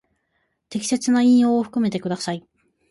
[0.69, 2.43] 適切な引用を含めてください。